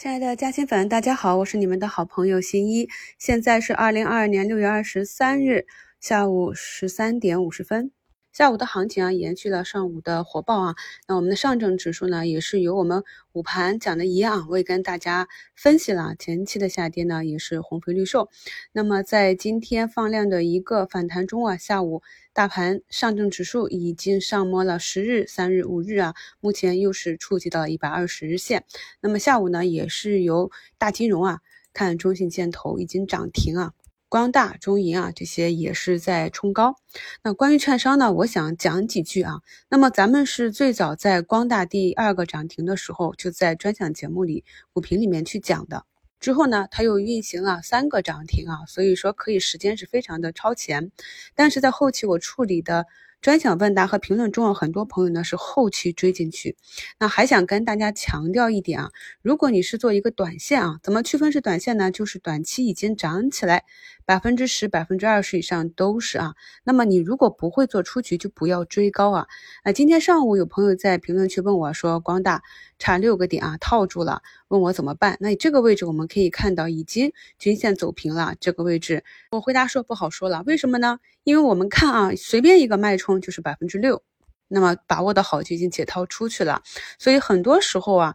[0.00, 2.88] 亲爱的嘉兴粉，大家好，我是你们的好朋友新一。
[3.18, 5.66] 现在是二零二二年六月二十三日
[6.00, 7.90] 下午十三点五十分。
[8.32, 10.76] 下午的行情啊，延续了上午的火爆啊。
[11.08, 13.02] 那我们的上证指数呢，也是由我们
[13.32, 18.28] 午盘讲的一样，我也跟大家分析了前期的下跌呢，也是红肥绿瘦。
[18.70, 28.64] 那么在今天放量的一个反弹中啊，下午大盘上证指数已经上摸了十日、三日、五日啊，目前又是触及到了一百二十日线。
[29.00, 31.40] 那么下午呢，也是由大金融啊，
[31.72, 33.72] 看中信建投已经涨停啊。
[34.10, 36.74] 光大、中银啊，这些也是在冲高。
[37.22, 39.40] 那关于券商呢，我想讲几句啊。
[39.68, 45.84] 那么咱们是最早在光大第二个涨停的时候，就在专享节目里、股评里面去讲的。
[46.18, 50.90] 之后呢，它又运行了三个涨停啊，所以说可以时间是非常的超前。
[51.36, 52.86] 但是在后期我处理的。
[53.22, 56.56] 专享问答和评论中啊，很多朋友呢是后期追进去。
[56.98, 61.90] 那还想跟大家强调一点啊，如果你是做一个短线啊，怎么区分是短线呢？
[61.90, 63.64] 就是短期已经涨起来
[64.06, 66.34] 百分之十、百分之二十以上都是啊。
[66.64, 69.26] 那么你如果不会做出局，就不要追高啊。
[69.66, 72.42] 那今天上午有朋友在评论区问我说，光大
[72.78, 75.18] 差六个点啊，套住了，问我怎么办？
[75.20, 81.00] 那这个位置我们可以看到已经均线走平了，这个位置我回答说不好说了，为什么呢？
[81.24, 84.02] 因为我们看啊，随便一个脉冲就是百分之六，
[84.48, 86.62] 那么把握的好就已经解套出去了。
[86.98, 88.14] 所以很多时候啊，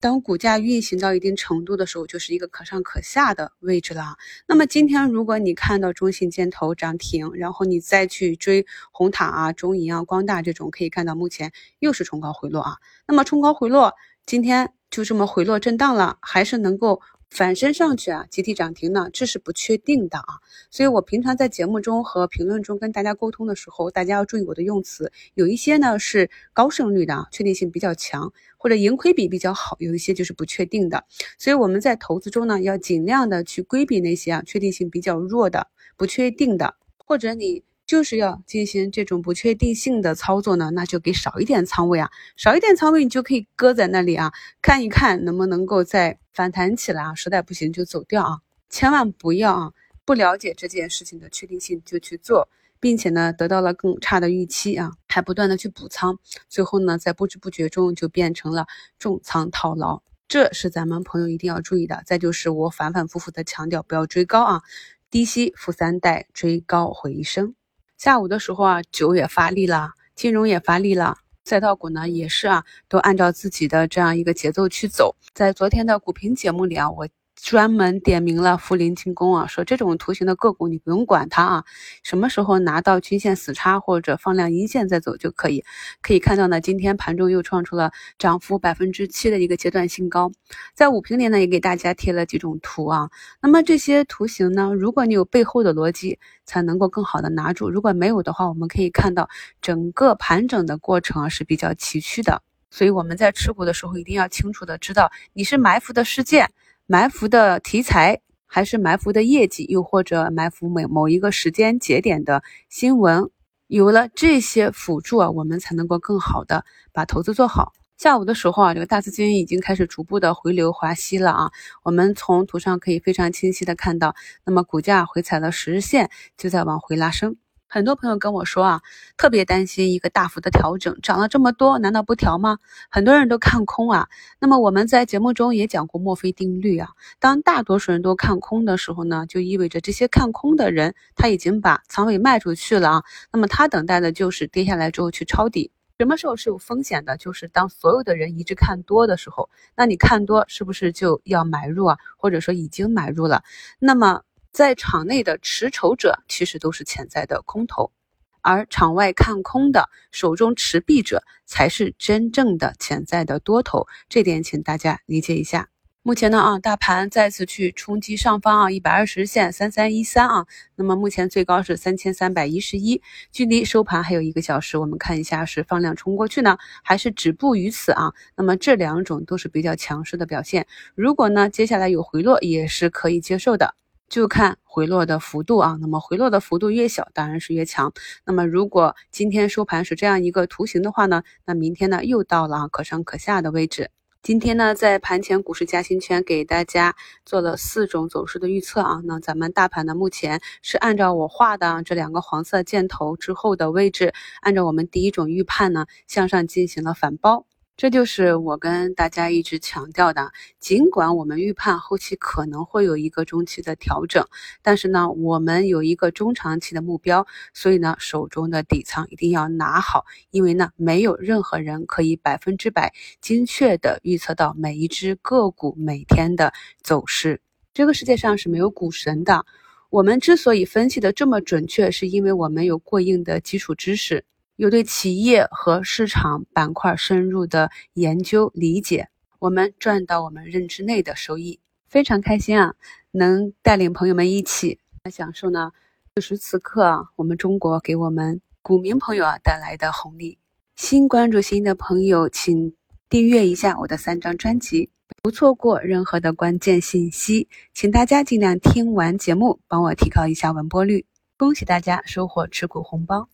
[0.00, 4.16] 当股价运行到一定程度的时候，就是一个可上可下的位置了。
[4.48, 12.76] 那么今天如果你看到中信建投涨停，然后你再去追红塔啊、中银啊、光大这种，可以看到目前又是冲高回落啊。
[13.06, 13.94] 那么冲高回落，
[14.26, 17.00] 今天就这么回落震荡了，还是能够。
[17.28, 20.40] 反身上去啊，集体涨停呢，这是不确定的啊。
[20.70, 25.12] 所以我平常在节目中和评论中跟大家沟通的时候，大家要注意我的用词。
[25.34, 31.04] 有一些呢是高胜率的，确定性比较强，或者盈亏比比较好；有一些就是不确定的。
[31.38, 37.62] 所以我们在投资中呢，要尽量的去规避那些啊确定性比较弱的、不确定的，或者你。
[37.86, 48.38] 就是要进行这种不确定性的操作呢，那就给少一点仓位啊，少一点仓位，你就可以搁在那里啊，看一看能不能够再反弹起来啊，实在不行就走掉啊，
[48.68, 49.72] 千万不要啊，
[50.04, 52.48] 不了解这件事情的确定性就去做，
[52.80, 56.18] 并且呢得到了更差的预期啊，还不断的去补仓，
[56.48, 58.66] 最后呢在不知不觉中就变成了
[58.98, 62.02] 重仓套牢，这是咱们朋友一定要注意的。
[62.04, 64.62] 再就是我反反复复的强调，不要追高啊，
[65.08, 67.54] 低吸富三代，追高回升。
[67.98, 75.16] 下午的时候啊，酒也发力了，金融也发力了，赛道股呢也是啊，都按照自己的这样一个节奏去走。
[75.34, 77.08] 在昨天的股评节目里啊，我。
[77.36, 81.64] 专门点名了涪陵轻工啊，说这种图形的个股你不用管它啊，
[82.02, 85.62] 什么时候拿到均线死叉或者放量阴线再走就可以。
[86.00, 90.32] 可以看到呢，今天盘中又创出了涨幅百分之七的一个阶段性高。
[90.74, 93.10] 在五评里呢，也给大家贴了几种图啊。
[93.40, 99.28] 那么这些图形呢，如果你有背后的逻辑，才能够更好的拿住；如果没有的话，我们可以看到
[99.60, 102.42] 整个盘整的过程啊是比较崎岖的。
[102.70, 106.50] 所以我们在持股的时候，一定要清楚的知道你是埋伏的事件。
[106.88, 113.28] 埋伏的题材，还是埋伏的业绩，又或者埋伏某某一个时间节点的新闻，
[113.66, 117.72] 有了这些辅助啊，我们才能够更好的把投资做好。
[117.96, 121.50] 下午的时候啊，这个大资金已经开始逐步的回流华西了啊，
[121.82, 124.14] 我们从图上可以非常清晰的看到，
[124.44, 127.36] 那么股价回踩了十日线，就在往回拉升。
[127.68, 128.80] 很多朋友跟我说啊，
[129.16, 132.58] 特别担心一个大幅的调整，涨了这么多，难道不调吗？
[132.90, 134.06] 很多人都看空啊。
[134.38, 143.02] 那么我们在节目中也讲过墨菲定律啊，当大多数人都看空的时候呢，就意味着这些看空的人他已经把仓位卖出去了啊。
[143.32, 145.72] 那么他等待的就是跌下来之后去抄底。
[145.98, 147.16] 什么时候是有风险的？
[147.16, 151.98] 就是当所有的人一致看多的时候，那你看多是不是就要买入啊？
[152.16, 153.42] 或者说已经买入了？
[153.80, 154.22] 那么。
[154.56, 157.92] 在场内的持筹者其实都是潜在的空头，
[158.40, 165.68] 而场外看空的手中持币者才是真正的潜在的多头，这点请大家理解一下。
[166.02, 178.14] 目前呢啊，大盘再次去冲击上方啊一百二十线三三一三啊，那么目前最高是三千三百一十一，距离收盘还有一个小时，我们看一下是放量冲过去呢，还是止步于此啊？
[178.34, 183.74] 那么这两种都是比较强势的表现，如果呢接下来有回落也是可以接受的。
[184.08, 187.92] 就看回落的幅度啊，那么回落的幅度越小，当然是越强。
[188.24, 193.90] 那么如果今天收盘是这样一个图形的话呢，那明天呢又到了可上可下的位置。
[194.22, 207.46] 今天呢，在盘前股市加薪圈给大家做了四种走势的预测啊，那咱们大盘呢目前是按照我画的这两个黄色箭头之后的位置，按照我们第一种预判呢向上进行了反包。
[207.76, 214.24] 这就是我跟大家一直强调的，尽管我们预判后期可能会有一个中期的调整，
[214.62, 227.42] 但是呢，我们有一个中长期的目标，所以呢，手中的底仓一定要拿好，因为呢，没有任何人可以百分之百精确的预测到每一只个股每天的走势。
[227.74, 229.44] 这个世界上是没有股神的，
[229.90, 234.24] 我们之所以分析的这么准确，是因为我们有过硬的基础知识。
[234.56, 242.74] 有对企业和市场板块深入的研究理解，我们赚到我们认知内的收益，非常开心啊！
[243.10, 245.72] 能带领朋友们一起来享受呢，
[246.14, 250.38] 此时此刻啊，我们中国给我们股民朋友啊带来的红利。
[250.74, 252.74] 新关注新的朋友，请
[253.10, 254.88] 订阅一下我的三张专辑，
[255.22, 257.46] 不错过任何的关键信息。
[257.74, 261.04] 请大家尽量听完节目，帮我提高一下完播率。
[261.36, 263.28] 恭喜大家收获持股红包！